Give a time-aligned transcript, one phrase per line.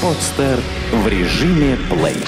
[0.00, 0.60] Подстер
[0.92, 2.22] в режиме плей.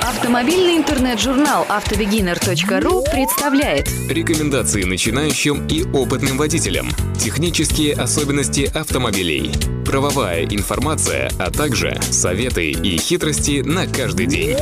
[0.00, 6.88] Автомобильный интернет-журнал автобегинер.ру представляет Рекомендации начинающим и опытным водителям.
[7.18, 9.52] Технические особенности автомобилей.
[9.84, 14.56] Правовая информация, а также советы и хитрости на каждый день.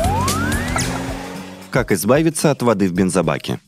[1.70, 3.60] Как избавиться от воды в бензобаке?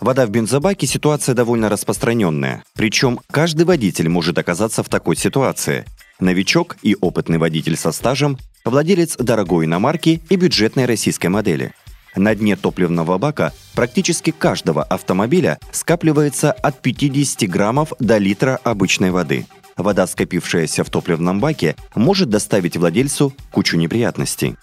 [0.00, 2.64] Вода в бензобаке– ситуация довольно распространенная.
[2.74, 5.84] Причем каждый водитель может оказаться в такой ситуации.
[6.20, 11.72] Новичок и опытный водитель со стажем, владелец дорогой иномарки и бюджетной российской модели.
[12.16, 19.46] На дне топливного бака практически каждого автомобиля скапливается от 50 граммов до литра обычной воды.
[19.76, 24.56] Вода, скопившаяся в топливном баке, может доставить владельцу кучу неприятностей.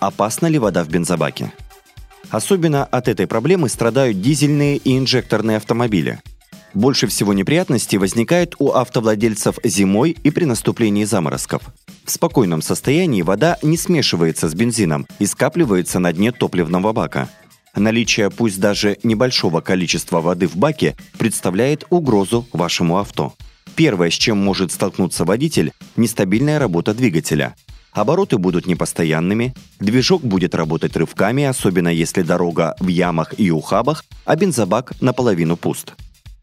[0.00, 1.52] Опасна ли вода в бензобаке?
[2.30, 6.20] Особенно от этой проблемы страдают дизельные и инжекторные автомобили.
[6.74, 11.62] Больше всего неприятностей возникает у автовладельцев зимой и при наступлении заморозков.
[12.04, 17.28] В спокойном состоянии вода не смешивается с бензином и скапливается на дне топливного бака.
[17.74, 23.34] Наличие пусть даже небольшого количества воды в баке представляет угрозу вашему авто.
[23.76, 27.54] Первое, с чем может столкнуться водитель– нестабильная работа двигателя–
[27.98, 34.36] Обороты будут непостоянными, движок будет работать рывками, особенно если дорога в ямах и ухабах, а
[34.36, 35.94] бензобак наполовину пуст.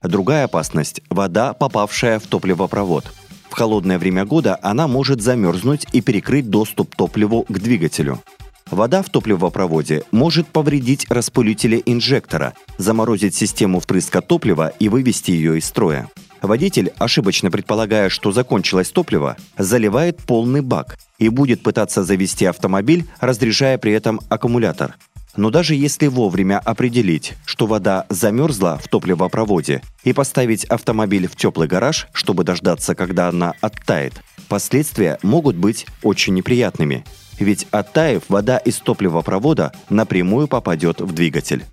[0.08, 3.06] Другая опасность– вода, попавшая в топливопровод.
[3.50, 8.22] В холодное время года она может замерзнуть и перекрыть доступ топливу к двигателю.
[8.70, 15.66] Вода в топливопроводе может повредить распылители инжектора, заморозить систему впрыска топлива и вывести ее из
[15.66, 16.09] строя.
[16.42, 23.78] Водитель, ошибочно предполагая, что закончилось топливо, заливает полный бак и будет пытаться завести автомобиль, разряжая
[23.78, 24.95] при этом аккумулятор.
[25.38, 31.67] Но даже если вовремя определить, что вода замерзла в топливопроводе, и поставить автомобиль в теплый
[31.67, 34.14] гараж, чтобы дождаться, когда она оттает,
[34.47, 37.03] последствия могут быть очень неприятными.
[37.39, 41.65] Ведь оттаив, вода из топливопровода напрямую попадет в двигатель.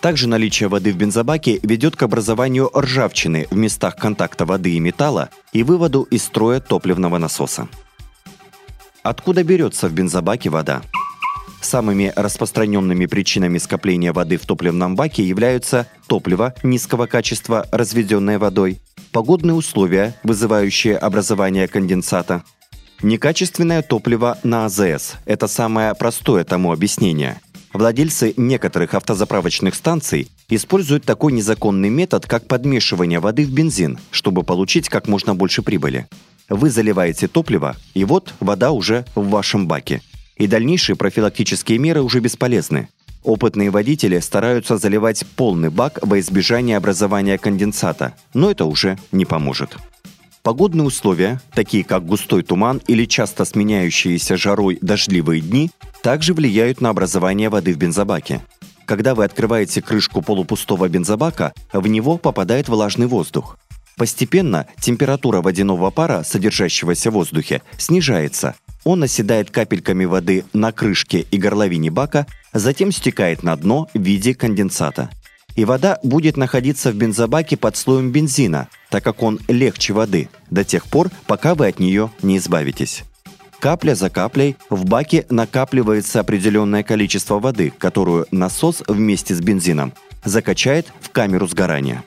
[0.00, 5.30] Также наличие воды в бензобаке ведет к образованию ржавчины в местах контакта воды и металла
[5.52, 7.68] и выводу из строя топливного насоса.
[9.02, 10.82] Откуда берется в бензобаке вода?
[11.66, 18.78] Самыми распространенными причинами скопления воды в топливном баке являются топливо низкого качества, разведенное водой,
[19.10, 22.44] погодные условия, вызывающие образование конденсата,
[23.02, 27.40] некачественное топливо на АЗС– это самое простое тому объяснение–
[27.72, 34.88] Владельцы некоторых автозаправочных станций используют такой незаконный метод, как подмешивание воды в бензин, чтобы получить
[34.88, 36.06] как можно больше прибыли.
[36.48, 40.00] Вы заливаете топливо, и вот вода уже в вашем баке.
[40.36, 42.88] И дальнейшие профилактические меры уже бесполезны.
[43.22, 49.76] Опытные водители стараются заливать полный бак во избежание образования конденсата, но это уже не поможет.
[50.42, 55.72] Погодные условия, такие как густой туман или часто сменяющиеся жарой дождливые дни,
[56.04, 58.42] также влияют на образование воды в бензобаке.
[58.84, 63.58] Когда вы открываете крышку полупустого бензобака, в него попадает влажный воздух.
[63.96, 68.54] Постепенно температура водяного пара, содержащегося в воздухе, снижается.
[68.86, 74.32] Он оседает капельками воды на крышке и горловине бака, затем стекает на дно в виде
[74.34, 75.10] конденсата
[75.56, 80.64] и вода будет находиться в бензобаке под слоем бензина, так как он легче воды, до
[80.64, 83.04] тех пор, пока вы от нее не избавитесь.
[83.58, 89.94] Капля за каплей в баке накапливается определенное количество воды, которую насос вместе с бензином
[90.24, 92.04] закачает в камеру сгорания.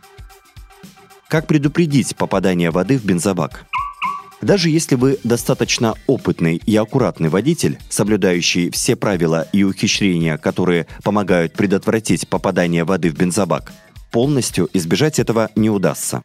[1.27, 3.65] Как предупредить попадание воды в бензобак?
[4.41, 11.53] Даже если вы достаточно опытный и аккуратный водитель, соблюдающий все правила и ухищрения, которые помогают
[11.53, 13.73] предотвратить попадание воды в бензобак,
[14.11, 16.23] полностью избежать этого не удастся.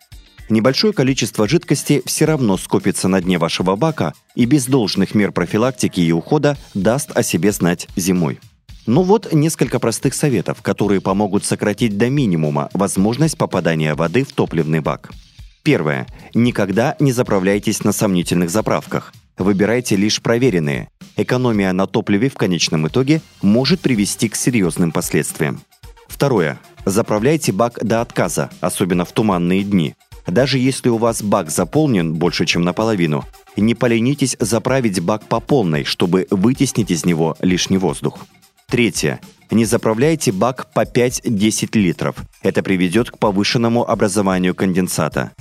[0.48, 6.00] Небольшое количество жидкости все равно скопится на дне вашего бака и без должных мер профилактики
[6.00, 8.38] и ухода даст о себе знать зимой.
[8.86, 14.81] Ну вот несколько простых советов, которые помогут сократить до минимума возможность попадания воды в топливный
[14.81, 15.10] бак–
[15.64, 16.06] Первое.
[16.34, 19.14] Никогда не заправляйтесь на сомнительных заправках.
[19.38, 20.88] Выбирайте лишь проверенные.
[21.16, 25.62] Экономия на топливе в конечном итоге может привести к серьезным последствиям.
[26.06, 26.61] Второе.
[26.84, 29.94] Заправляйте бак до отказа, особенно в туманные дни.
[30.26, 33.25] Даже если у вас бак заполнен больше, чем наполовину,
[33.56, 38.26] не поленитесь заправить бак по полной, чтобы вытеснить из него лишний воздух.
[38.69, 39.19] Третье.
[39.50, 42.16] Не заправляйте бак по 5-10 литров.
[42.43, 45.32] Это приведет к повышенному образованию конденсата.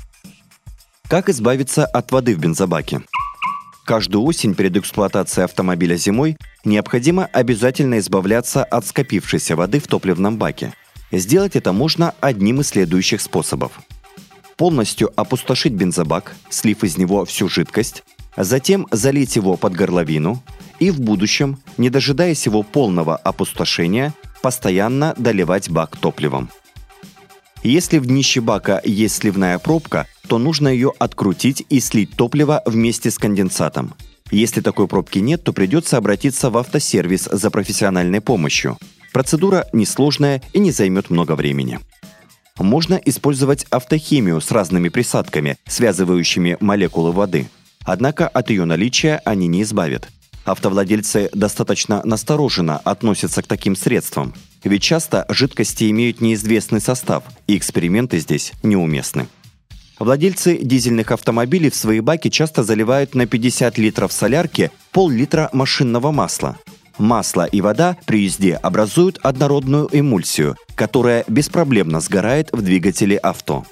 [1.13, 3.03] Как избавиться от воды в бензобаке?
[3.85, 10.73] Каждую осень перед эксплуатацией автомобиля зимой необходимо обязательно избавляться от скопившейся воды в топливном баке.
[11.11, 13.73] Сделать это можно одним из следующих способов.
[14.57, 18.03] Полностью опустошить бензобак, слив из него всю жидкость,
[18.35, 20.41] Затем залить его под горловину
[20.79, 26.49] и в будущем, не дожидаясь его полного опустошения, постоянно доливать бак топливом.
[27.61, 33.11] Если в днище бака есть сливная пробка, то нужно ее открутить и слить топливо вместе
[33.11, 33.93] с конденсатом.
[34.31, 38.77] Если такой пробки нет, то придется обратиться в автосервис за профессиональной помощью.
[39.11, 41.79] Процедура несложная и не займет много времени.
[42.57, 47.47] Можно использовать автохимию с разными присадками, связывающими молекулы воды.
[47.85, 50.07] Однако от ее наличия они не избавят.
[50.45, 54.33] Автовладельцы достаточно настороженно относятся к таким средствам,
[54.63, 59.27] ведь часто жидкости имеют неизвестный состав, и эксперименты здесь неуместны.
[59.99, 66.57] Владельцы дизельных автомобилей в свои баки часто заливают на 50 литров солярки пол-литра машинного масла.
[66.97, 73.65] Масло и вода при езде образуют однородную эмульсию, которая беспроблемно сгорает в двигателе авто.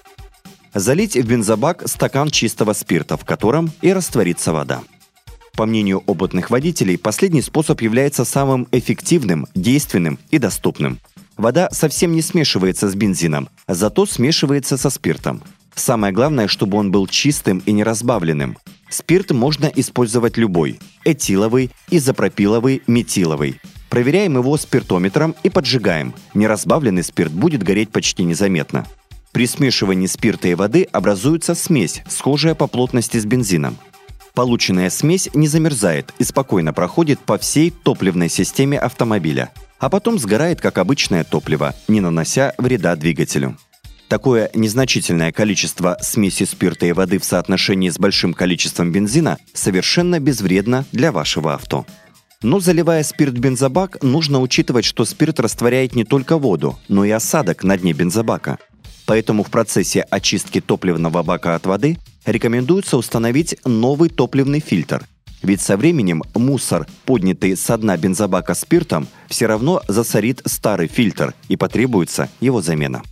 [0.74, 4.82] Залить в бензобак стакан чистого спирта, в котором и растворится вода.
[5.56, 11.00] По мнению опытных водителей, последний способ является самым эффективным, действенным и доступным.
[11.36, 15.44] Вода совсем не смешивается с бензином, зато смешивается со спиртом.
[15.76, 18.58] Самое главное, чтобы он был чистым и неразбавленным.
[18.90, 23.60] Спирт можно использовать любой– этиловый, изопропиловый, метиловый.
[23.90, 26.14] Проверяем его спиртометром и поджигаем.
[26.34, 28.86] Неразбавленный спирт будет гореть почти незаметно.
[29.32, 33.78] При смешивании спирта и воды образуется смесь, схожая по плотности с бензином.
[34.34, 40.62] Полученная смесь не замерзает и спокойно проходит по всей топливной системе автомобиля, а потом сгорает
[40.62, 43.58] как обычное топливо, не нанося вреда двигателю.
[44.12, 50.84] Такое незначительное количество смеси спирта и воды в соотношении с большим количеством бензина совершенно безвредно
[50.92, 51.86] для вашего авто.
[52.44, 57.10] Но заливая спирт в бензобак, нужно учитывать, что спирт растворяет не только воду, но и
[57.10, 58.58] осадок на дне бензобака.
[59.06, 65.06] Поэтому в процессе очистки топливного бака от воды рекомендуется установить новый топливный фильтр.
[65.42, 71.56] Ведь со временем мусор, поднятый со дна бензобака спиртом, все равно засорит старый фильтр и
[71.56, 73.04] потребуется его замена.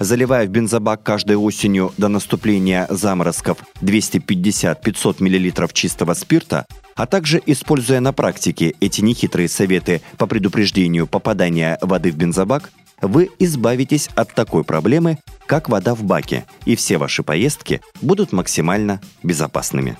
[0.00, 8.00] Заливая в бензобак каждой осенью до наступления заморозков 250-500 мл чистого спирта, а также используя
[8.00, 14.64] на практике эти нехитрые советы по предупреждению попадания воды в бензобак, вы избавитесь от такой
[14.64, 19.96] проблемы, как вода в баке, и все ваши поездки будут максимально безопасными.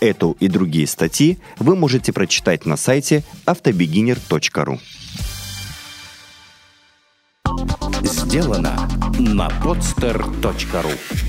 [0.00, 4.78] Эту и другие статьи вы можете прочитать на сайте автобегинер.ру.
[8.02, 11.27] Сделано на podster.ru